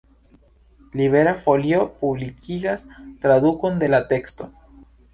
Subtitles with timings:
[1.01, 2.87] Libera Folio publikigas
[3.21, 4.53] tradukon de la teksto.